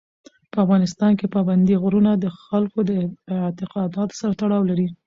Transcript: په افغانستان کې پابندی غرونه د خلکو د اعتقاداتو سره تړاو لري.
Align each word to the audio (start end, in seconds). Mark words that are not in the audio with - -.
په 0.51 0.57
افغانستان 0.65 1.11
کې 1.19 1.31
پابندی 1.35 1.75
غرونه 1.83 2.11
د 2.17 2.25
خلکو 2.45 2.79
د 2.89 2.91
اعتقاداتو 3.45 4.17
سره 4.21 4.33
تړاو 4.41 4.67
لري. 4.69 4.87